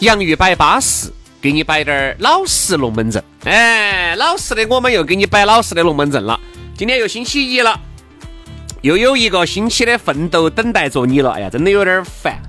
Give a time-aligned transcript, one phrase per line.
[0.00, 3.22] 洋芋摆巴适，给你摆点儿老实龙门阵。
[3.44, 6.38] 哎，老实的，我们又给你摆老实的龙门阵了。
[6.76, 7.80] 今天又星期一了，
[8.82, 11.32] 又有一个星期的奋斗等待着你了。
[11.32, 12.40] 哎呀，真的有点烦。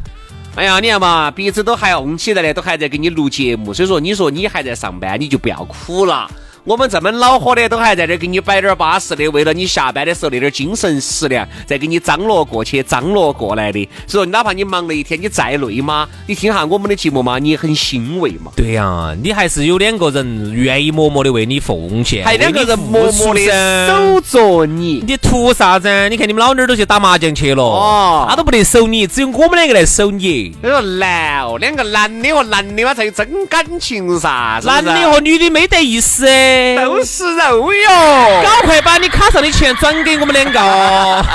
[0.56, 3.73] 哎呀，你看嘛，鼻子都还红起来的，都还在给你录节目。
[3.73, 6.30] 所以说，你说你还在上班，你就不要苦了。
[6.63, 13.88] 我们这么恼火的，都还在这儿给你摆点巴适的，为了你下班的时候那点精神食粮，再给你张罗过去、张罗过来的。
[14.05, 18.51] 所以说，哪怕你忙了一天，你再累嘛，你听下我们的节目嘛，你很欣慰嘛。
[18.55, 25.03] 对呀，你还是有两个人愿意默默的为你奉献，还有两个人默默的守着你。
[25.07, 26.09] 你图啥子？
[26.09, 30.55] 你看你们老娘儿都去打麻将去了，哦，他都不得守你，只有我们两个来守你。
[30.61, 36.27] 你说难哦，两个男的和男的嘛才有真感情噻，男的和女的没得意思。
[36.78, 37.89] 都是肉哟！
[38.44, 41.25] 赶快把你卡上的钱转给我们两个。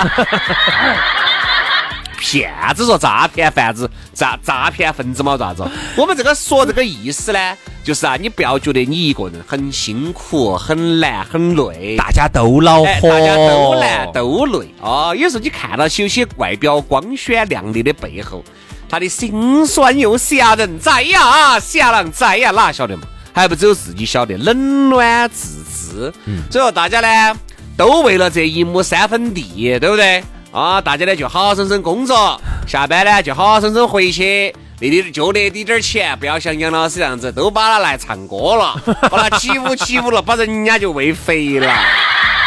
[2.18, 5.36] 骗子说诈骗贩子，诈诈骗分子嘛？
[5.36, 5.62] 咋子？
[5.94, 15.14] 我们这个说这个意思呢，就是啊，你不要觉得你一个人很辛苦、很难、很累，大家都恼火，大家都难都累啊。
[15.14, 18.42] 有时候你看到有些外表光鲜亮丽的背后，
[18.88, 23.02] 他的心酸又吓人在呀，吓人在呀，哪晓得嘛？
[23.34, 26.12] 还不只有自己晓得，冷暖自知。
[26.24, 27.36] 嗯，所以说大家呢，
[27.76, 30.22] 都为了这一亩三分地，对不对？
[30.52, 38.80] 啊，大家呢就好好生生工作，下班呢就好好生生回去，那点就那滴点儿钱，不要像杨老师这样子，都把它来唱歌了，
[39.10, 41.68] 把它起舞起舞了，把人家就喂肥了。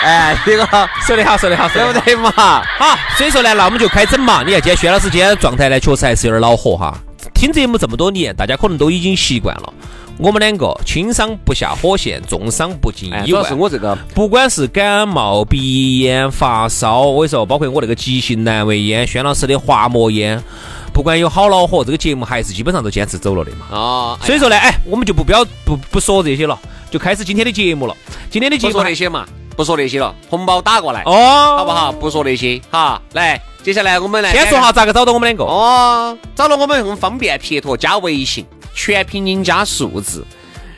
[0.03, 0.65] 哎，这个
[1.05, 2.31] 说得好，说得好，对不对嘛？
[2.31, 4.41] 好，所以说呢，那我们就开整嘛。
[4.41, 6.97] 你看，今天薛老师今天状态呢，确实还是有点恼火哈。
[7.33, 9.73] 听节目这么多年，大家可能都已经习惯了。
[10.19, 13.25] 我们两个轻伤不下火线，重伤不进医院。
[13.25, 20.41] 主要是我这个，不管是感冒、鼻炎、发烧，我跟你说，包括我那个急性阑尾炎、轩老师的滑膜炎，
[20.91, 23.67] 不管有好恼火，这个节目还是基本上都坚持走了的嘛。
[23.69, 26.57] 哦，所以说呢，哎，我们就不标不不说这些了，
[26.89, 27.95] 就开始今天的节目了。
[28.31, 29.23] 今天的节目不说那些嘛，
[29.55, 31.91] 不说那些了，红包打过来哦，好不好？
[31.91, 35.43] 不说那些，哈，来，接下来我们来先说哈，咋个找到我们两个？
[35.43, 38.43] 哦，找到我们很方便，撇脱加微信。
[38.77, 40.23] 全拼音加数字，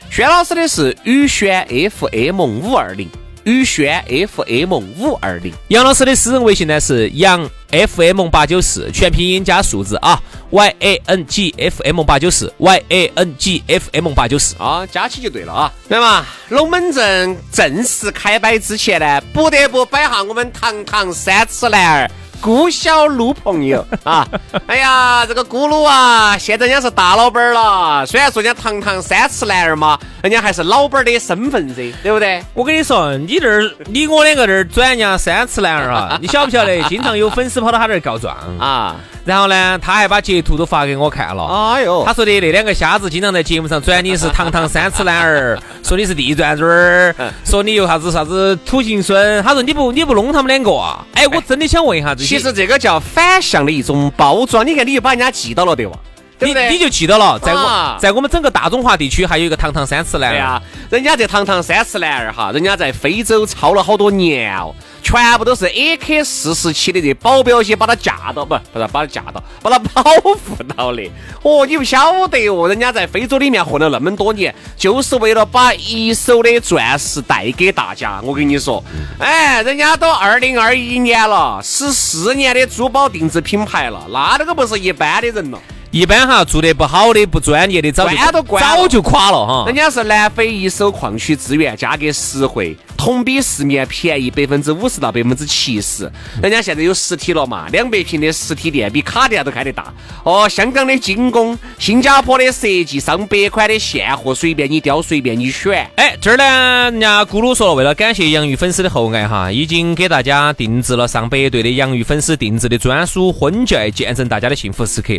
[0.09, 3.09] 轩老师的是宇轩 FM 五二零，
[3.43, 5.53] 宇轩 FM 五二零。
[5.67, 15.71] 杨老师的私人微信呢是杨 FM 八九四，全拼音加数字啊，Y A N G F M 八九四，Y A N G F M 八九四啊，加起就对了啊。
[15.89, 22.09] 对嘛，龙门阵正式开摆之前呢，不得不摆下我们堂堂三尺男儿。
[22.41, 24.27] 顾小鹿朋友 啊，
[24.67, 28.05] 哎呀，这个咕噜啊，现在人家是大老板了。
[28.05, 32.41] 虽然说人家堂堂三尺男儿嘛，人家还是老板的身份噻，对不对？
[32.53, 36.81] 我跟你说，你这儿，你我两个这儿转人家三尺男儿啊， 你晓不晓得？
[36.83, 38.95] 经常有粉丝跑到他这儿告状啊。
[39.25, 41.43] 然后呢，他还把截图都发给我看了。
[41.45, 47.13] 哎呦，他说的那两个瞎子经常在节目上转你是堂堂三尺男儿， 说你是地转转儿，
[47.45, 49.43] 说你又啥子啥子土行孙。
[49.43, 51.05] 他说你不你不弄他们两个啊？
[51.13, 54.65] 哎，我真的想问一下，其实这个叫反向的一种包装。
[54.65, 55.97] 你看，你就把人家记到了，对吧？
[56.41, 60.61] 你你就记到了，在我，在我们整个大中华地区还有一个堂堂三尺男儿啊。
[60.89, 64.73] 人家这堂堂三尺男儿哈，人家在非洲操了好多年哦。
[65.03, 70.35] 全部都是 AK 四十七的这保镖些把他架到，不不是把他架到，把他保护
[70.75, 71.03] 到的。
[71.43, 78.19] 哦，你不晓得哦，人家在非洲里面混了那么多年，就是为了把一手的钻石带给大家。
[78.23, 78.83] 我跟你说，
[79.19, 85.59] 哎，人家都二零二一年了，十四年的珠宝定制品牌了，那那个不是一般的人了。
[85.91, 88.15] 一般哈，做得不好的、不专业的，早就
[88.59, 89.63] 早就垮了哈。
[89.65, 96.03] 人家是南非一手矿区资源，价格实惠，同比市面便宜百分之五十到百分之七十。
[96.43, 99.93] 人家现在有实体了嘛，两百平的实体店比卡店都开得大。
[100.25, 105.89] 哦，香港的精工，新加坡的设计，上百款的现货，随便你挑，随便你选。
[105.95, 115.13] 哎，这儿呢，人家咕噜说了，为了感谢洋芋粉丝的厚爱哈，已经给大家定制了上百对的洋芋粉丝定制的专属婚戒，见证大家的幸福时刻。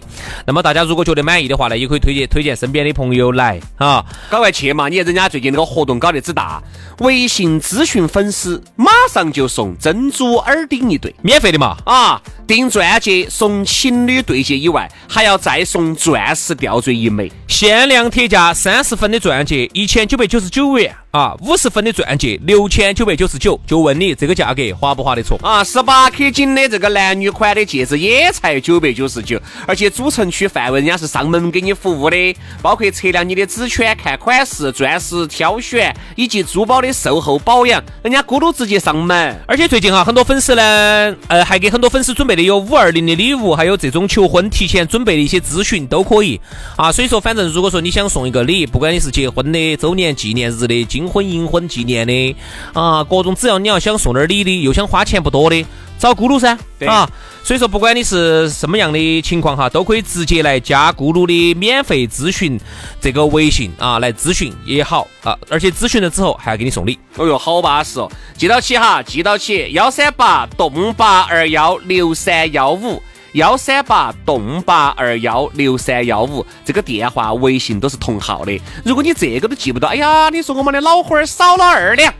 [0.44, 4.87] 那么大家如果觉得满意的话呢，也可以推荐推荐身边的朋友来啊，赶快去嘛！
[4.91, 6.62] 你看人家最近那个活动搞得之大，
[6.99, 12.20] 微信咨询粉丝马上就送珍珠耳钉一对，免费的嘛啊！
[12.44, 23.61] 订钻戒送情侣对戒以外，还要再送钻石吊坠一枚，限量特价三十分的钻戒一千九百九十九元啊，五十分的钻戒六千九百九十九。
[23.69, 25.62] 就问你这个价格划不划得着啊？
[25.62, 39.39] 十八 K 金的这个男女款的戒指也才九百九十九，而且主城区范围人家是上门给你服务的，包括测量你的指圈、看款式、钻石挑选以及珠宝的售后保保养，人家咕噜直接上门。
[39.47, 42.41] 而且最近哈，很多粉丝呢，呃，还给很多粉丝准备的。
[42.41, 46.41] 有五二零的礼物，还有这种求婚提前准备的一些咨询都可以
[46.75, 46.91] 啊。
[46.91, 52.35] 所以说，反正如果说你想送一个礼，不管你是结婚的、周年纪念日的、金婚银婚纪念的
[52.73, 55.67] 啊，各种只要你要想送点礼的，又想花钱不多的，
[56.00, 56.58] 找咕噜噻
[56.88, 57.08] 啊。
[57.43, 62.58] 所以说，不管你是什么样的情况哈，都可以直接来加咕噜的免费咨询
[63.00, 65.37] 这个微信啊，来咨询也好啊。
[65.49, 66.99] 而且咨询了之后还要给你送礼。
[67.17, 68.11] 哦哟，好巴适哦！
[68.37, 73.02] 记到起哈，记到起幺三八栋八二幺六三幺五，
[73.32, 78.61] 幺三八栋八二幺六三幺五，这个电话、微信都是同号的。
[78.85, 82.12] 如果你这个都记不到，哎呀，你说我们的老伙儿少了二两。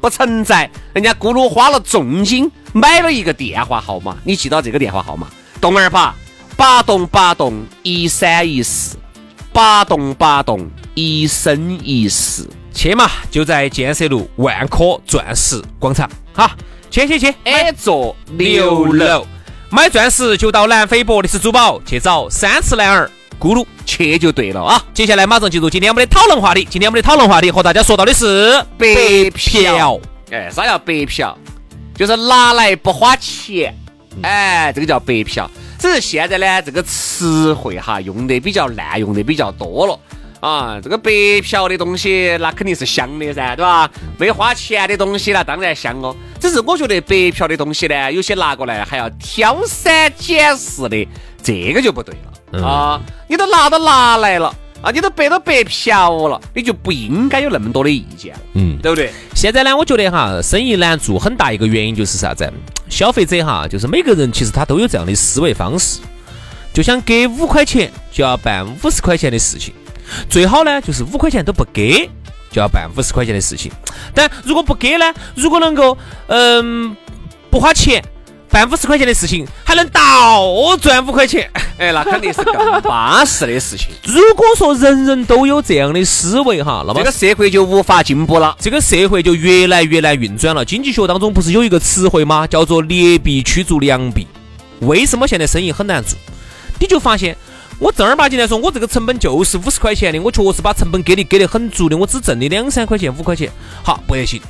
[0.00, 5.26] 不存在，人家咕噜花了重金买了一个电话号码，你记到这个电话号码：
[5.60, 6.14] 栋二八
[6.56, 8.96] 八栋八栋一三一四，
[9.52, 12.46] 八栋八栋一生一世。
[12.72, 16.08] 去嘛，就在建设路万科钻石广场。
[16.32, 16.56] 哈，
[16.90, 19.26] 去去去，A 座六楼，
[19.68, 23.10] 买钻石就到南非博利斯珠宝去找三次男儿。
[23.38, 24.84] 咕噜去就对了啊！
[24.92, 26.66] 接下来马上进入今天我们的讨论话题。
[26.68, 30.00] 今天我们的讨论话题和大家说到的是白嫖。
[30.30, 31.36] 哎，啥叫白嫖？
[31.94, 33.74] 就是拿来不花钱。
[34.22, 35.48] 哎，这个叫白嫖。
[35.78, 40.00] 只是现在呢，这个词汇哈用的比较滥用的比较多了
[40.40, 40.80] 啊。
[40.82, 43.88] 这个白嫖的东西那肯定是香的噻，对吧？
[44.18, 46.14] 没花钱的东西那当然香哦。
[46.40, 51.06] 只是我觉得白嫖的东西呢，有些拿过来还要挑三拣四的，
[51.40, 52.32] 这个就不对了。
[52.52, 59.10] 啊，你都拿都拿来了啊，你都白都白嫖了，你就不应该有那么多的意见嗯，对不对？
[59.34, 62.50] 现在呢，我觉得哈，生意难做很大一个原因就是啥子？
[62.88, 66.00] 消费者哈，就是每个人其实他都有这样的思维方式，
[66.72, 69.74] 就想给五块钱就要办五十块钱的事情，
[70.30, 72.08] 最好呢就是五块钱都不给
[72.50, 73.70] 就要办五十块钱的事情。
[74.14, 75.98] 但如果不给呢，如果能够
[76.28, 76.96] 嗯
[77.50, 78.02] 不花钱。
[78.50, 83.88] 办五十块钱的事情还能倒赚五块钱，哎，那肯定是更巴适的事情。
[84.04, 90.64] 如果说人人都有这样的思维哈，那么这个社会就无法进步了，这个社会就越来越难运转了。
[90.64, 92.46] 经济学当中不是有一个词汇吗？
[92.46, 94.26] 叫做劣币驱逐良币。
[94.80, 96.18] 为什么现在生意很难做？
[96.80, 97.36] 你就发现
[97.78, 103.50] 我正儿八经来说，我这个成本就是五十块钱的，我确实把成本给你给的很足的，我只挣的两三块钱五块钱，
[103.84, 104.40] 好不得行。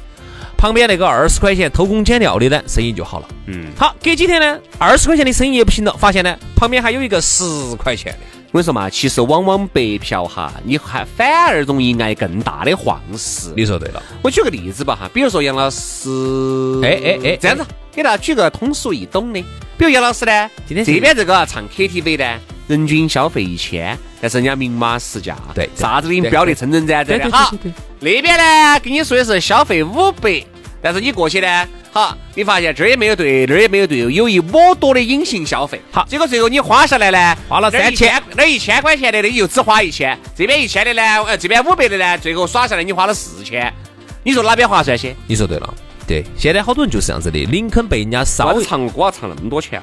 [0.58, 3.28] 旁边那个二十块钱偷工减料的呢，生意就好了。
[3.46, 7.44] 嗯，好，隔几天呢，二十块钱的生意也不行了，发现呢，旁边还有一个十
[7.76, 8.18] 块钱的。
[8.50, 13.52] 我跟你说嘛，其实往往白嫖哈，你还反而容易挨更大的晃事。
[13.56, 14.02] 你说对了。
[14.20, 16.10] 我举个例子吧哈，比如说杨老师，
[16.82, 19.40] 哎哎哎，这样子，给大家举个通俗易懂的。
[19.76, 27.30] 比如杨老师呢，今天这边这个唱 KTV 呢，人均消费一千，但是人家明码实价，对，啥子给你标的称称赞赞的。
[27.30, 27.54] 好，
[28.00, 30.42] 那边呢，跟你说的是消费五百，
[30.80, 35.80] 但是你过去呢，好，你发现这儿也没有对，那儿也没有对，有一窝多的隐形消费。
[35.90, 43.72] 好，结果最后你花下来呢，花了三千，那一千块钱的，你就只花一千，这边一千的呢，呃，这边五百的呢，最后耍下来你花了四千，
[44.22, 45.14] 你说哪边划算些？
[45.26, 45.74] 你说对了。
[46.06, 49.82] 对，现在好多人就是这样子的，林肯被人家稍微唱歌唱那么多钱，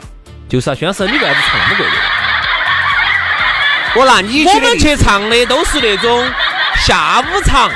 [0.50, 1.92] 就是啊，轩老师，你为啥子唱那么贵的？
[3.98, 6.28] 我拿你我们去唱的都是那种
[6.86, 7.70] 下午场，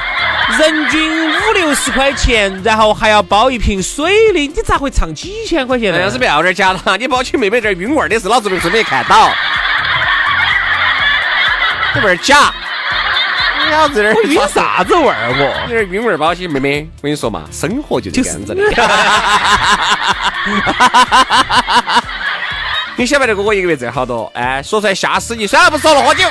[0.57, 6.01] 人均五六十块钱，然后还要包一瓶水的，你咋会唱几千块钱呢？
[6.01, 9.31] 要是不要点假了， 你包起妹妹这晕味儿的事老子都是没看到，
[11.93, 12.53] 这味儿假。
[13.71, 15.29] 老子这儿晕啥子味儿？
[15.29, 18.63] 我你这晕味儿包起，妹妹，我跟你说嘛，生活就这样子的。
[22.99, 24.29] 你晓不晓得哥哥一个月挣好多？
[24.35, 25.47] 哎，说出来吓死你！
[25.47, 26.25] 算了，不说了，喝酒。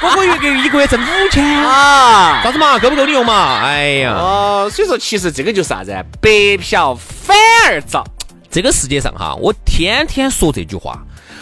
[0.00, 2.40] 哥哥一个一个月挣五千啊？
[2.44, 2.78] 啥子嘛？
[2.78, 3.58] 够不够你用嘛？
[3.64, 5.90] 哎呀，哦，所以说其实这个就是啥子？
[6.20, 7.36] 白嫖反
[7.66, 8.04] 而遭。
[8.48, 10.96] 这个世界上哈，我天天说这句话：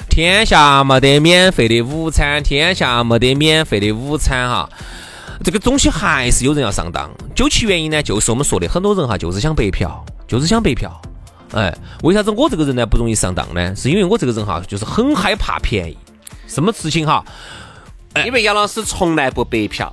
[0.08, 4.66] 天下没得免费的午餐，天下没得免费的午餐哈。
[5.44, 7.10] 这个东西还是有人要上当。
[7.34, 10.90] 究其原因呢，就是我们说的，很多人哈就是想白嫖，就是想白嫖。
[11.54, 13.74] 哎，为啥子我这个人呢不容易上当呢？
[13.76, 15.96] 是因为我这个人哈，就是很害怕便宜。
[16.46, 17.24] 什么事情哈？
[18.24, 19.90] 因为杨老师从来不白嫖，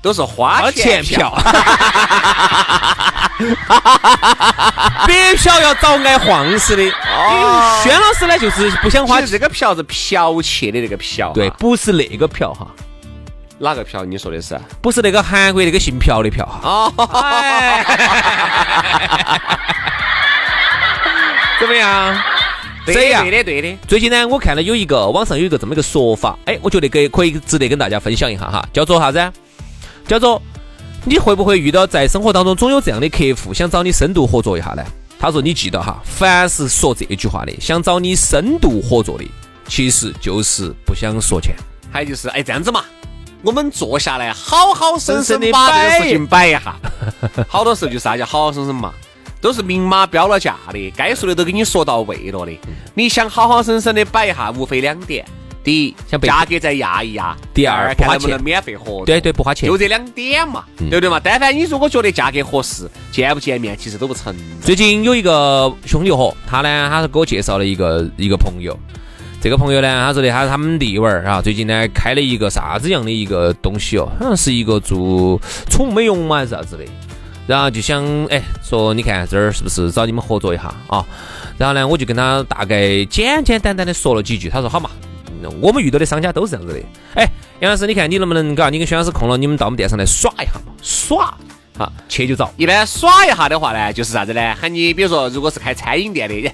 [0.00, 1.30] 都是花钱嫖。
[5.06, 6.82] 白嫖要找挨晃死的。
[6.84, 7.80] 哦。
[7.82, 9.22] 轩老师呢，就是不想花。
[9.22, 11.32] 这个嫖是剽窃的那个嫖。
[11.32, 12.66] 对，不是那个嫖哈。
[13.58, 14.04] 哪个嫖？
[14.04, 14.58] 你说的是？
[14.80, 16.60] 不是那个韩国那个姓朴的朴哈。
[16.62, 16.92] 哦。
[21.60, 22.16] 怎么样？
[22.86, 23.78] 对呀，对的，对的。
[23.86, 29.32] 最近呢，我看了有一个网上有一个这么一个说法，哎，我觉得给可以值得跟大家分享一下哈，叫做啥子？
[30.08, 30.40] 叫做
[31.04, 34.82] 你会不会遇到在生活当中总有这样的客户想找你深度合作一下呢？
[35.18, 39.24] 他说你记得哈，凡是说这句话的，想找你深度合作的，
[39.68, 41.54] 其实就是不想说钱。
[41.92, 42.82] 还有就是哎这样子嘛，
[43.42, 46.74] 我们坐下来好好生生的把这个事情摆一下。
[47.46, 48.94] 好多时候就是啥叫好好生生嘛。
[49.40, 52.52] 都是明码标了价的，该说的都给你说到位了的。
[52.94, 55.24] 你想好好生生的摆一下，无非两点：
[55.64, 59.06] 第一，价格再压一压；第二，看能不能免费合作。
[59.06, 59.68] 对对，不花钱。
[59.68, 61.18] 就这两点嘛，对不对嘛？
[61.22, 64.34] 但凡你如果觉得价格合适，见不见面其实都不成。
[64.60, 68.78] 最近有一个兄弟伙，他呢，他是给我介绍了一个一个朋友。
[69.42, 76.84] 这个朋友呢，他说的他是他们弟娃儿啊，最近呢开了一个啥子样的一个东西哦，好像是一个做宠物美容嘛，还是啥子的。
[77.50, 81.04] 然后就想哎，说你看这儿是不是找你们合作一下啊？
[81.58, 84.48] 然后呢，我就跟他大概简简单单的说了几句。
[84.48, 84.88] 他说好嘛，
[85.60, 86.80] 我们遇到的商家都是这样子的。
[87.16, 87.28] 哎，
[87.58, 88.70] 杨老师，你看你能不能搞？
[88.70, 90.72] 你跟薛老师空了，你们到我们店上来耍一下嘛？
[90.80, 91.36] 耍，
[91.76, 92.52] 好，去就找。
[92.56, 94.54] 一般耍一下的话呢，就是啥子呢？
[94.54, 96.52] 喊你比如说，如果是开餐饮店的，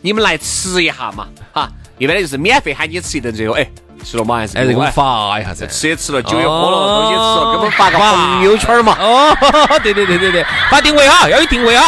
[0.00, 1.70] 你们来吃一下嘛，哈。
[1.98, 3.70] 一般的就是免费喊你吃一顿，最后哎。
[4.04, 4.58] 吃了嘛还是？
[4.58, 5.66] 哎，给我们发一下噻。
[5.66, 8.96] 吃也吃了，酒也喝了，东西吃了，给我们发个朋友圈嘛。
[9.00, 9.36] 哦，
[9.82, 11.84] 对对对对对，发定位啊，要有定位啊。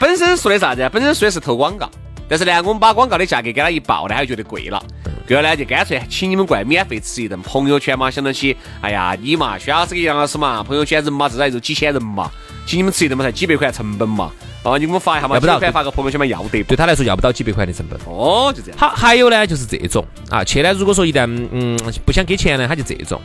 [0.00, 0.88] 本身说的啥子？
[0.92, 1.88] 本身说的是投广告，
[2.28, 4.82] 但是呢，我们把广告的价格给他一报呢，他就觉得贵了。
[5.28, 7.40] 贵了呢，就干脆请你们过来免费吃一顿。
[7.42, 12.28] 朋友圈嘛，想到起，哎呀，你嘛，薛老师跟杨老师嘛，朋友圈人嘛，至少也就几千人嘛，
[12.66, 14.30] 请你们吃一顿嘛，才几百块成本嘛。
[14.62, 16.62] 啊，你给我们发一下嘛，要不到发个朋友圈嘛，要得。
[16.62, 17.98] 对他来说，要不到几百块的成本。
[18.06, 18.78] 哦，就这样。
[18.78, 21.76] 好，还有呢，就是这种啊，去呢，如果说一旦嗯
[22.06, 23.20] 不想给钱呢，他就这种。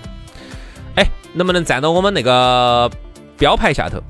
[0.95, 2.89] 哎，能不能站到我们那个
[3.37, 4.01] 标牌下头，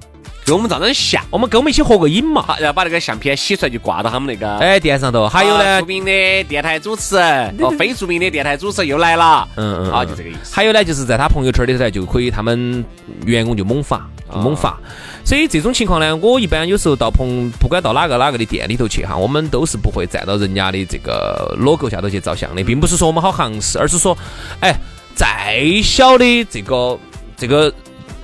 [0.48, 1.22] 给我们照张相？
[1.30, 2.42] 我们跟我们一起合个影嘛？
[2.42, 5.28] 好，然后把那个相片洗出来，就挂到他们那个哎店上头。
[5.28, 9.46] 还有呢，著名的电台主持人和非著名的电台主持人又来了。
[9.58, 9.92] 嗯嗯。
[9.92, 10.56] 啊，就这个意思。
[10.56, 12.86] 还有呢，就是在他朋友圈里头就可以，他们
[13.26, 14.80] 员工就猛发，猛发。
[15.26, 24.18] 所以这种情况呢，我一般有时候到朋，不管到哪个哪个的店里头去哈，我们都是不会站到人家的这个 logo 下头去照相的，并不是说我们好行势，而是说，
[24.62, 24.74] 哎，
[25.14, 26.98] 再小的这个
[27.36, 27.74] 这个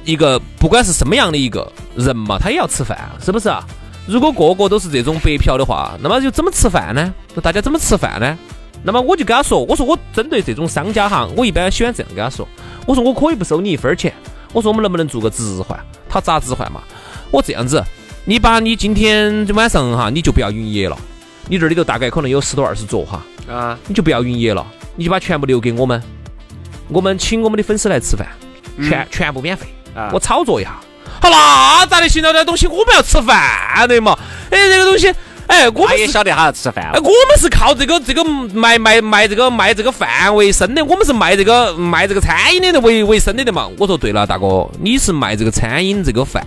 [0.05, 3.65] 一个，不管是什么样的一个人嘛，他也要吃饭，是不是啊？
[4.07, 7.13] 如果个个都是这种白嫖的话，那么就怎么吃饭呢？
[7.33, 8.37] 那大家怎么吃饭呢？
[8.83, 12.47] 那么我就跟他说，我说我针对这种商家哈，我一般喜欢这样跟他说，
[12.85, 14.13] 我说我可以不收你一分钱。
[14.51, 15.79] 我说我们能不能做个置换？
[16.09, 16.81] 他咋置换嘛？
[17.31, 17.81] 我这样子，
[18.25, 20.97] 你把你今天晚上哈，你就不要营业了。
[21.47, 26.01] 你这里头大概可能有十多二十桌哈，啊，你就不要营业了，你就把全部留给我们，
[26.89, 28.27] 我们请我们的粉丝来吃饭，
[28.81, 29.67] 全全部免费。
[30.11, 30.79] 我炒作一下，
[31.21, 32.33] 好，那咋的行了？
[32.33, 34.17] 这东西我们要吃饭的嘛？
[34.49, 35.13] 哎，这个东西。
[35.45, 36.85] 哎，我们也晓得他要吃饭。
[36.85, 43.67] 哎，我们是靠这个这个卖卖卖这个卖这个饭为生的，我们是卖这个卖这个餐饮的为为生的的嘛。
[43.77, 46.41] 我说对了，大哥，你是卖这个餐饮这个饭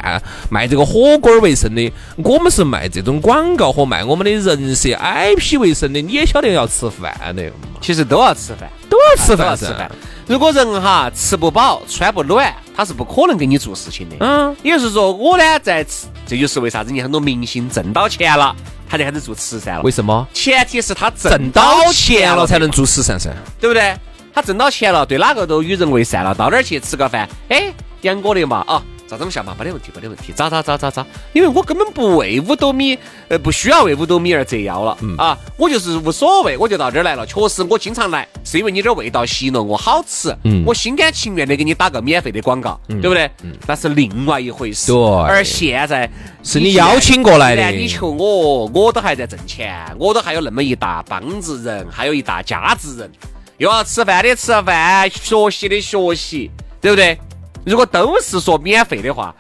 [0.51, 7.43] 卖这个火锅为生的，我们是卖这种广告和卖我们的人设 IP 为生的，你也晓得要吃饭的。
[7.83, 9.91] 其实都要吃饭，都要吃饭，吃饭。
[10.27, 14.17] 如果人哈吃不饱穿不暖，他是不可能给你做事情的。
[14.21, 18.55] 嗯，也就是说我呢在吃，这就是为啥子你很多明星挣到钱了。
[18.89, 19.83] 他就开始做慈善了。
[19.83, 20.27] 为什么？
[20.33, 23.31] 前提是他挣到钱了才能做慈善噻，
[23.61, 23.97] 对不对？
[24.33, 27.29] 他挣到钱了，对哪个都与人为善了，到哪儿去吃个饭？
[27.49, 29.55] 哎，杨哥的嘛，啊，咋整下嘛？
[29.59, 30.33] 没得问题，没得问题。
[30.35, 31.07] 咋咋咋咋咋？
[31.33, 32.99] 因为我根本不为五斗米，
[33.29, 35.39] 呃，不需要为五斗米而折腰了啊！
[35.57, 37.25] 我就是无所谓，我就到这儿来了。
[37.27, 43.31] 确实，我经常来，是因为你这味道吸引了我好吃，嗯我心甘情愿的给你打个免费的广告，对不对？
[43.67, 44.93] 那是另外一回事。
[44.93, 45.01] 对。
[45.23, 46.11] 而现在
[46.43, 53.11] 是你邀请过来的，你求我，我都还在挣钱，我都还有那么一大帮子人，还有一大家子人，
[53.59, 57.17] 又要吃饭的吃饭，学习的学习，对不对？
[57.67, 59.35] 如果都是说免费的话，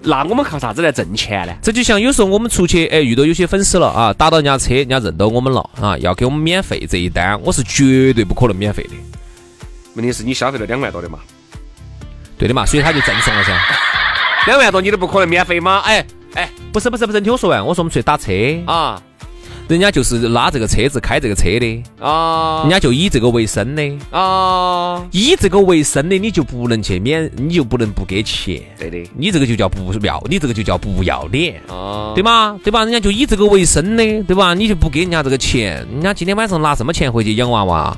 [0.00, 1.52] 那我们靠啥子来挣钱呢？
[1.60, 8.90] 这就像有时候我们出去，哎，遇到有些粉丝了啊，打到人家车，人家认到我们了啊，要给我们免费这一单，我是绝对不可能免费的。
[9.94, 11.18] 问题是你消费了两万多的嘛？
[12.38, 13.52] 对的嘛，所以他就赠送了噻。
[14.46, 15.80] 两万多你都不可能免费吗？
[15.84, 18.32] 哎哎，不是不是不是，你听我说完，我说我们出去打车
[18.66, 19.02] 啊。
[19.68, 28.62] 人家就是拉这个车子开这个车的啊，人家就以这个为生的啊，以这个为生的你就不能去免，你就不能不给钱。
[28.78, 32.58] 对的，你这个就叫不要，你这个就叫不要脸啊，对吗？
[32.62, 32.84] 对吧？
[32.84, 34.54] 人家就以这个为生的，对吧？
[34.54, 37.96] 你就不给人家这个钱，人家今天晚上拿什么钱回去养娃娃？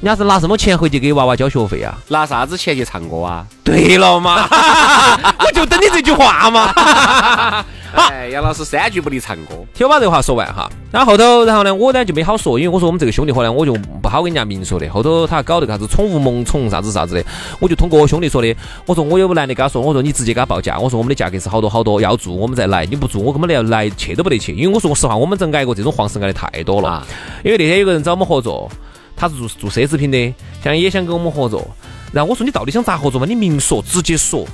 [0.00, 1.96] 人家是拿什么钱回去给娃娃交学费啊？
[2.08, 3.46] 拿啥子钱去唱歌啊？
[3.64, 4.46] 对了嘛，
[5.40, 6.72] 我就等你这句话嘛。
[7.96, 10.68] 哎，杨老师三句不离唱歌，听我把这个话说完哈。
[10.92, 13.72] 然后后头，然后呢，我呢就没好说，因为我说我们这个兄弟伙呢，我就
[14.02, 14.86] 不好跟人家明说的。
[14.90, 17.24] 后头他搞这个啥子宠物萌宠啥子啥子的，
[17.58, 18.54] 我就通过我兄弟说的。
[18.84, 24.52] 我说我有个男的跟他说，我说你直接给他报价，我说我们的价格是好多好多，要做我们再来，你不做我根本连来去都不得去。
[24.52, 27.06] 因为我说实话，我们这挨过这种黄事挨的太多了。
[27.42, 28.70] 因为那天有个人找我们合作，
[29.16, 31.66] 他是做做奢侈品的，想也想跟我们合作。
[32.12, 33.26] 然后我说你到底想咋合作嘛？
[33.26, 34.46] 你明说，直接说。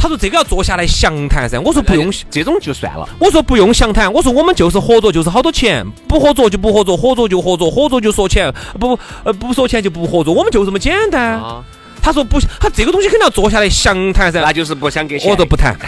[0.00, 3.08] 他说这个要坐下来详谈噻，我说不用，这种就算了。
[3.18, 11.42] 我说不用详谈，我说我们就是合作，就是好多钱，不合作就不合作，合作就合作，合作就说钱，不呃不说钱就不合作，我们就这么简单。
[12.00, 15.76] 他说不，他这个东西肯定要坐下来详谈噻，那就是不想给钱，我都不谈。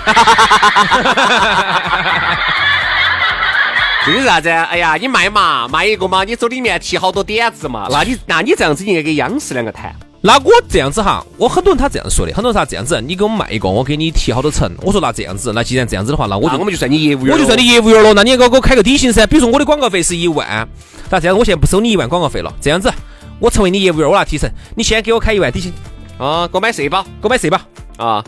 [4.12, 4.48] 这是啥子？
[4.48, 9.94] 哎呀，你卖嘛，卖一个嘛，你走里面提好多点子嘛，那你那你这样子应该跟央视两个谈。
[10.22, 14.70] 那我这样子哈，我很多人他这样说的，很多人啥这样子，你给我们卖一个，我给你提好多成。
[14.82, 18.12] 我说那这样子，那既然这样子的话，那我就我们就算你业务员，我就算你业务员了。
[18.12, 20.68] 那你给我给我开个底薪噻，比如说我的广告费是一万，
[21.08, 22.52] 那这样我现在不收你一万广告费了。
[22.60, 22.92] 这样子，
[23.38, 25.72] 我成为你业务员，我拿提成，你先给我开一万底薪
[26.18, 27.58] 啊，给我买社保，给我买社保
[27.96, 28.22] 啊。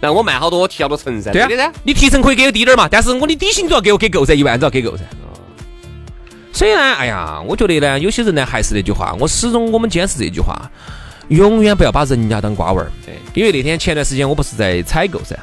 [0.00, 1.30] 那我卖好多，我提好多成噻。
[1.30, 5.04] 对啊，你提成可以给我低点嘛，但是我的底薪都要给我给够噻，一万都要给够噻。
[6.52, 10.70] 所以呢，哎呀，我觉得呢，有些人呢还是那句话，我始终我们坚持这句话。
[11.28, 15.36] 永远不要把人家当瓜娃儿，对，因为那天前段时间我不是在采购噻，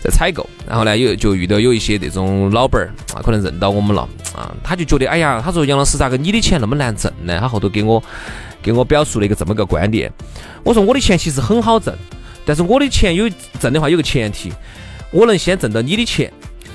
[0.00, 7.36] 在采购，然后呢有就遇到有一些那种老板儿啊，可能认到我们了啊，他就觉得哎呀，他说杨老师咋个你的钱那么难挣呢？
[7.40, 8.00] 他后头给我
[8.62, 10.08] 给我表述了一个这么个观点，
[10.62, 11.92] 我说我的钱其实很好挣，
[12.46, 13.28] 但是我的钱有
[13.60, 14.50] 挣的话有个前提，
[15.10, 16.32] 我能先挣到你的钱，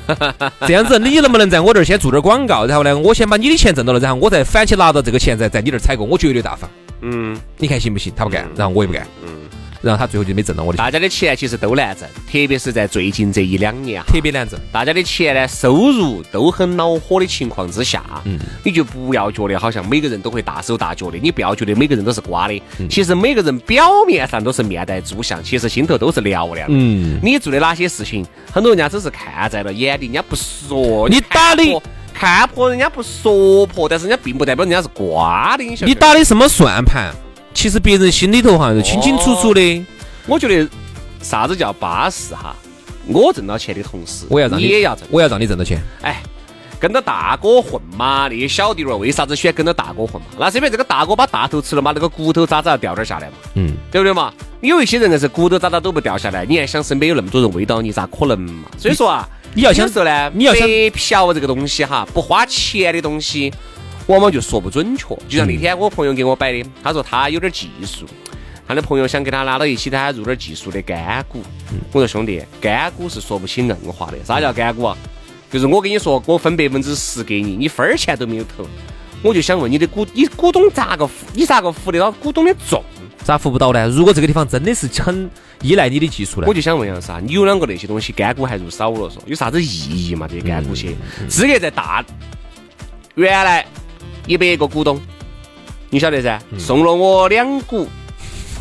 [0.67, 6.69] 这样子你能不能在我这儿先做点广告，然后呢我先把你的钱挣到了，然后我再反起拿到这个钱再在你这儿采购，我绝对大方。
[7.01, 8.13] 嗯，你看行不行？
[8.15, 9.07] 他不干，然后我也不干。
[9.25, 9.29] 嗯，
[9.82, 10.86] 然后他最后就没挣到我的钱。
[10.86, 14.60] 大家的钱其实都难挣，特别是在最近这一两年，特别难挣。
[14.72, 22.62] 大家的钱呢，收入都很恼火的情况之下，嗯，你就不要觉得好像每个人都会大手大脚的，你不要觉得每个人都是瓜的。
[22.89, 26.67] 其实每个人表面上都是面带猪相，其实心头都是嘹亮的。
[26.70, 31.10] 嗯，你做的哪些事情，很多人家只是看在了眼里，人家不说。
[31.10, 31.63] 你打的。
[32.13, 35.63] 看破人家不说破，但是人家并不代表人家是瓜的。
[35.63, 37.12] 你打的什么算盘？
[37.53, 39.85] 其实别人心里头哈是清清楚楚的。
[40.27, 40.69] 我觉得
[41.21, 42.55] 啥子叫巴适哈？
[43.07, 45.81] 我挣到钱的同时，我要让你也要挣，我要让你挣到钱。
[46.01, 46.21] 哎，
[46.79, 50.27] 跟着大哥混嘛，那些小弟儿为啥子喜欢跟着大哥混嘛？
[50.39, 53.33] 那是因为这个大哥把大头吃了嘛，那个骨头渣渣要掉点下来嘛。
[53.55, 54.31] 嗯，对不对嘛？
[54.61, 58.69] 有一些人那是骨头渣渣都不掉下来，你还想身边有那么多人围到你，咋可能嘛？
[58.77, 59.27] 所以说啊。
[59.53, 63.51] 你要想说呢，你要想白嫖这个东西哈，不花钱的东西，
[64.07, 65.07] 往往就说不准确。
[65.27, 68.05] 就像那天我朋友给我摆的，他说他有点技术，
[68.67, 71.41] 他的朋友想跟他拉到一起，他入点技术的干股。
[71.91, 74.17] 我说兄弟，干股是说不起硬话的。
[74.23, 74.97] 啥叫干股啊？
[75.51, 78.65] 就是我跟你说，我分百分之十给你，你分儿钱都没有投。
[79.21, 81.27] 我就想问你的股，你股东咋个付？
[81.33, 82.83] 你咋个扶得到股东的重？
[83.23, 83.87] 咋扶不到呢？
[83.89, 85.29] 如果这个地方真的是很
[85.61, 86.47] 依赖你的技术呢？
[86.47, 87.19] 我就想问一下啥？
[87.19, 90.27] 你有两个那些东西干股还入少了，嗦有啥子意义嘛？
[90.27, 90.95] 这些干股些
[91.27, 92.03] 资格在大，
[93.13, 93.63] 原来
[94.27, 94.99] 一百个股东，
[95.89, 96.39] 你晓得噻？
[96.57, 97.87] 送了我两股，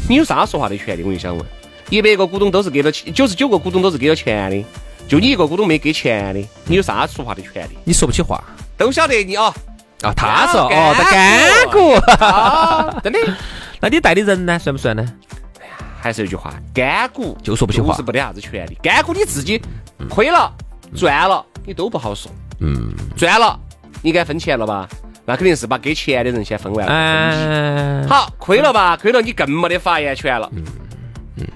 [0.08, 1.02] 你有啥说话的权利？
[1.02, 1.46] 我就想问，
[1.88, 4.64] 一百个股东都是给了钱，九十九个股东都是给了钱的，
[5.08, 7.76] 就你一个股东没给钱的，你有啥说话的权利？
[7.84, 8.42] 你说不起话，
[8.76, 9.52] 都晓得你哦。
[10.02, 13.18] 啊，他说哦，他干股， 真的。
[13.80, 14.58] 那你带的人呢？
[14.58, 15.04] 算不算呢？
[15.60, 18.78] 哎呀，还是那句话，干股就说不起话，是没得啥子权利。
[18.82, 19.60] 干股你自己
[20.08, 20.50] 亏了
[20.96, 22.32] 赚了，你都不好说。
[22.60, 23.58] 嗯，赚了
[24.00, 24.88] 你该分钱了吧？
[25.30, 26.92] 那肯定是把给钱的人先分完了。
[26.92, 28.96] 嗯好，亏了吧？
[28.96, 30.50] 亏了你更没得发言权了。
[30.52, 30.64] 嗯
[31.36, 31.46] 嗯，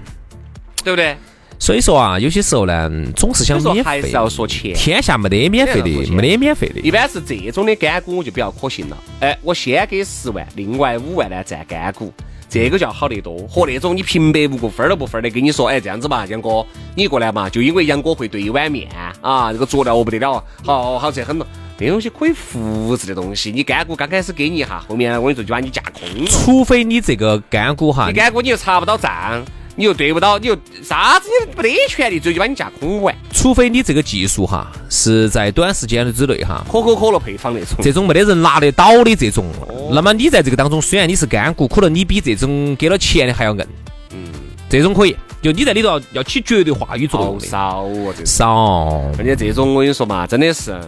[0.84, 1.16] 对不对？
[1.58, 4.72] 所以说啊，有些时候呢，总是想免费，还是要说钱。
[4.74, 6.78] 天下没得免费的，没得免费的。
[6.80, 8.96] 一般是这种的干股，我就比较可信了。
[9.20, 12.12] 哎，我先给十万，另外五万呢占干股，
[12.48, 13.36] 这个叫好得多。
[13.48, 18.88] 和那种你平白无故分儿都不分的，跟你说，哎，这样子吧，杨哥，你过来嘛，就因为杨哥会兑一碗面
[19.22, 21.46] 啊，这个佐料不得了，好好吃很多。
[21.78, 26.26] 这东西可以复制的东西，你干股刚开始给你一下，后面我跟你说就把你架空了。
[26.30, 29.44] 除非你这个干股哈，你干股你又查不到账。
[29.76, 33.12] 你又对不到，你又啥子你没得权利，最后就把你架空完。
[33.32, 39.44] 除非你这个技术哈是在短时间的之内哈，可口可乐配方那种，这种没得人拿得到的这种。
[39.90, 43.66] 那么你在这个当中，虽然你是干股，可能你比这种给了钱的还要硬。
[44.12, 44.28] 嗯，
[44.70, 47.44] 这种可以，就你在里头要要起绝对话语作用的。
[47.44, 49.02] 少哦，这少。
[49.18, 50.80] 而且这种我跟你说嘛，真的是，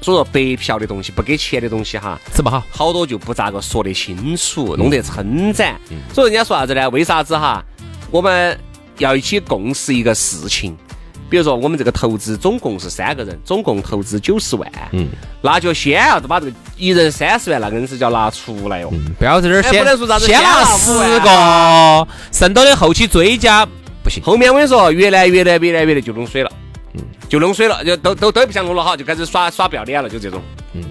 [0.00, 5.80] 所以说白嫖的东西，不给钱的东西哈，是不好，好多就不咋个说得清楚，弄得撑展。
[6.12, 6.88] 所以人家说啥子呢？
[6.90, 7.64] 为啥子哈？
[8.10, 8.56] 我们
[8.98, 10.76] 要一起共识一个事情，
[11.28, 15.08] 比如说我们这个投资总共是三个人，总共投资九十万，嗯，
[15.42, 23.66] 那就先要把这个一人三十万那个硬是叫拿出来哟，不要在这儿先不能说啥子先拿十个，剩到的后期追加
[24.04, 24.22] 不行。
[24.22, 26.50] 后面我跟你说，越来越来越来越来就弄水了，
[26.96, 30.42] 嗯，就弄水了，就都都都不想弄了哈，就开始耍耍不要脸了，就这种，
[30.74, 30.82] 嗯，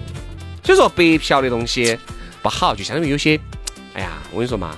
[0.62, 1.98] 所以说白嫖的东西
[2.42, 3.38] 不好，就相当于有些，
[3.94, 4.74] 哎呀，我跟你说嘛。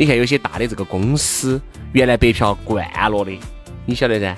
[0.00, 1.60] 你看有些大的这个公司，
[1.92, 3.36] 原来白嫖惯了的，
[3.84, 4.36] 你晓得噻？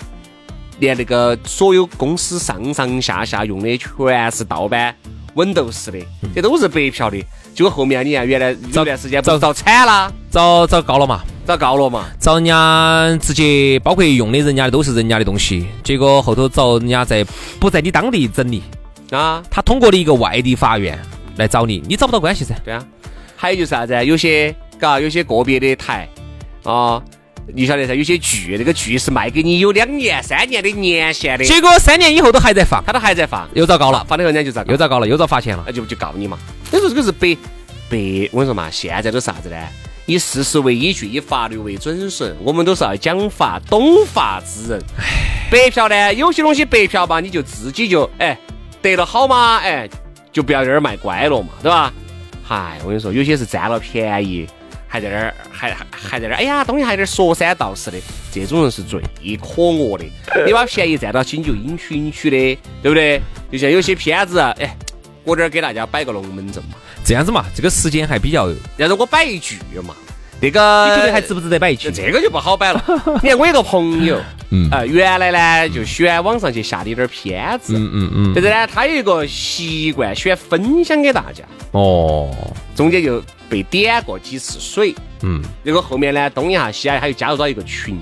[0.78, 4.96] 连那个所有公司上上下下用的全是盗版
[5.34, 5.98] Windows 的，
[6.34, 7.22] 这都是白嫖的。
[7.54, 11.20] 结果后面你看，原来有段时间遭遭惨了，遭遭告了嘛？
[11.50, 12.06] 遭告了嘛？
[12.20, 17.24] 找人家直接包括用的人家的都是人家的东西，结果后头找人家在
[17.58, 18.62] 不在你当地整理
[19.10, 19.42] 啊？
[19.50, 20.96] 他通过了一个外地法院
[21.36, 22.54] 来找你，你找不到关系噻？
[22.64, 22.84] 对啊。
[23.36, 24.04] 还有就是啥子？
[24.04, 24.54] 有些。
[24.78, 26.08] 嘎，有些个别的台
[26.62, 27.02] 啊，
[27.54, 27.94] 你晓得噻？
[27.94, 36.38] 有些剧，那个剧是卖给你有两年、三年的年限的，结果三年以后都还在放，他都还在放，又遭告了，放的后人家就遭，又遭告了，又遭罚钱了，那就就告你嘛。
[36.72, 37.36] 你说这个是白
[37.90, 39.56] 白，我跟你说嘛，现在都啥子呢？
[40.10, 44.82] 以事实为依据，以法律为准绳，我们都是要讲法、懂法之人。
[45.48, 48.36] 白嫖呢，有些东西白嫖吧，你就自己就哎
[48.82, 49.88] 得了好吗，哎，
[50.32, 51.92] 就不要在这儿卖乖了嘛，对吧？
[52.42, 54.48] 嗨，我跟你说，有些是占了便宜。
[54.88, 57.98] 还在那儿，还还还在那儿，哎呀，东西还在那说三道四的，
[58.32, 59.00] 这种人是最
[59.36, 60.04] 可恶的。
[60.44, 63.22] 你把便宜占到心，就应许应许的，对不对？
[63.52, 64.76] 就像有些片子，哎，
[65.22, 66.70] 我这儿给大家摆个龙门阵嘛。
[67.10, 69.96] 这样子嘛，这个时间还比较，要是我摆一句嘛，
[70.40, 71.90] 那个你觉得还值不值得摆一句？
[71.90, 72.80] 这个就不好摆了。
[73.20, 74.16] 你看我有个朋友，
[74.50, 81.42] 嗯，啊，原来呢就喜欢网上去下点点片子，嗯嗯嗯，但是呢，他有一个习惯，喜欢分享给大家。
[81.72, 82.32] 哦，
[82.76, 83.20] 中间就。
[83.50, 87.98] 被点过几次水，嗯，结果后面呢东一下西下，他又加入到一个群，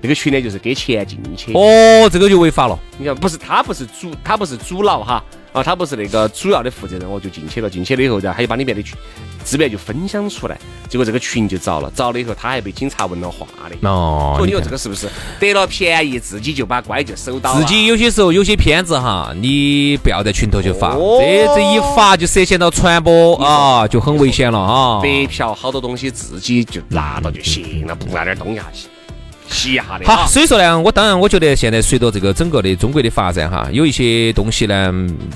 [0.00, 2.76] 那个群呢就是给钱进去，哦，这个就违法了。
[2.98, 5.22] 你看，不是他不是主，他不是主脑哈，
[5.58, 8.82] 啊，他不是那个主要的负责人，我就进去了，进去了以后，然后他就把里面的
[9.44, 13.88] 资源就分享出来，结果这个群就遭了，遭了以后他还被警察问了话的。
[13.88, 15.08] 哦，说你说这个是不是
[15.40, 25.00] 得了便宜自己就把乖就收到自己有些时候有些片子哈，你不要在群头去发，这这一发就涉嫌到传播啊，就很危险了啊。
[25.02, 28.66] 白嫖好多东西自己就拿到就行了，不拿点东西下
[29.48, 29.54] 去。
[29.54, 30.04] 洗一下的。
[30.06, 34.92] 好，所以说呢，我当然我觉得现在随着这个整个的中国的发展哈，有一些东西呢，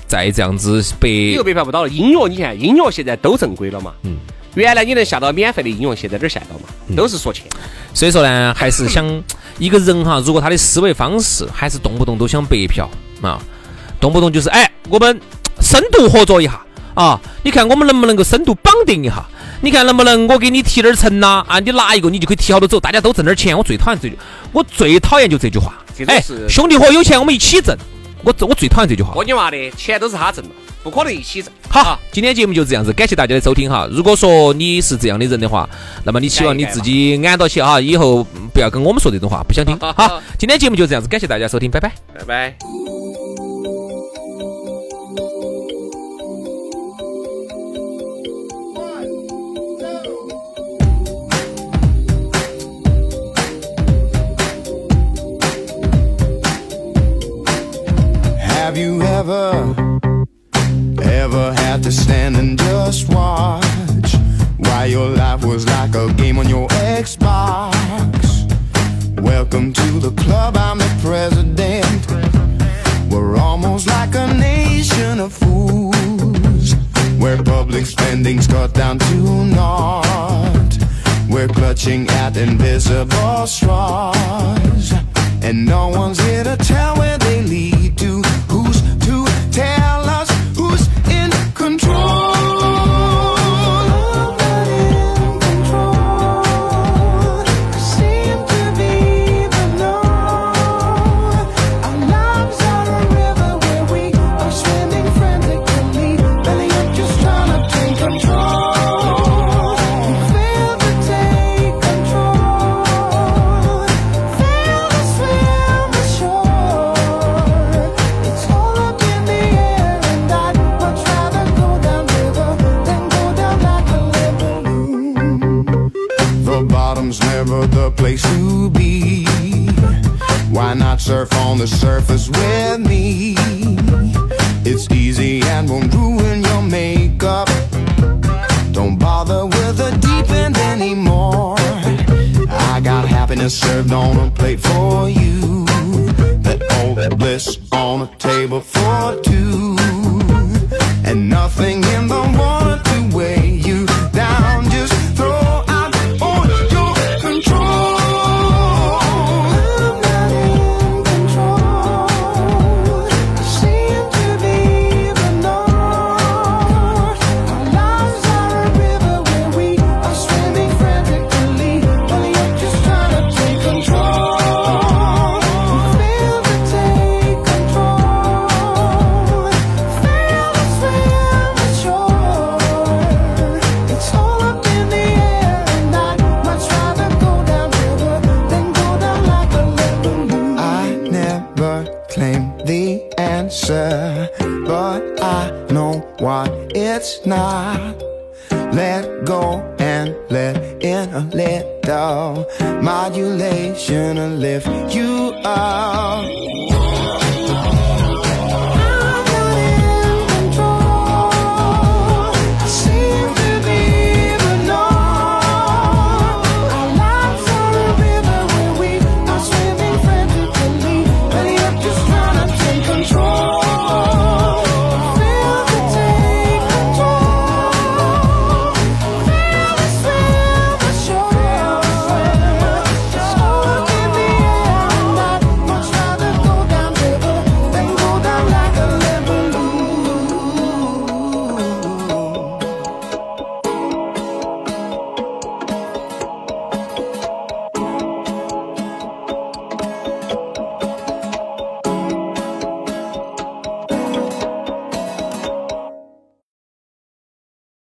[0.06, 1.88] 再这样子白，你又白嫖不到了。
[1.88, 3.92] 音乐，你看音乐现在都正规了嘛？
[4.02, 4.16] 嗯。
[4.54, 6.68] 原来你能下到免费的音乐，现在哪儿下到嘛？
[6.94, 7.46] 都是说钱。
[7.94, 9.02] 所以说呢，还是想
[9.58, 12.86] 一个人哈， 如果他的思维方式还是动不动都想白嫖
[13.22, 13.40] 啊，
[13.98, 15.18] 动不动就是哎，我们
[15.60, 16.60] 深度合作一下
[16.92, 19.24] 啊，你看我们能不能够深度绑定一下？
[19.62, 21.44] 你看能不能我给你提点儿成呐？
[21.46, 23.56] 啊，你拿一个你就可以提好多走，大家都挣点钱。
[23.56, 24.18] 我最讨厌这句，
[24.52, 25.72] 我最讨厌就这句话。
[26.08, 27.76] 哎，兄弟伙有钱我们一起挣。
[28.24, 29.12] 我我最讨厌这句话。
[29.14, 30.50] 我你妈的，钱都是他挣的，
[30.82, 31.52] 不可能一起挣。
[31.68, 33.88] 好，今天节目就这样子，感谢大家的收听哈。
[33.90, 35.68] 如果说你是这样的人的话，
[36.04, 39.78] 那么你希望你自己安到起哈，以后不要跟我们说这种话，不想听。
[39.96, 43.01] 好，今天节目就这样子，感谢大家收听，拜拜，拜拜。
[59.22, 59.61] never.